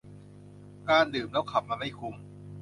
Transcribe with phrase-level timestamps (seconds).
[0.89, 2.15] การดื่มแล้วขับมันไม่คุ้ม